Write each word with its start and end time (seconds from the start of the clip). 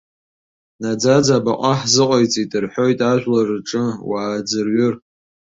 Наӡаӡа 0.81 1.33
абаҟа 1.39 1.73
ҳзыҟаиҵеит 1.79 2.51
рҳәоит 2.63 2.99
ажәлар 3.11 3.47
рҿы 3.57 3.83
уааӡырҩыр. 4.09 4.93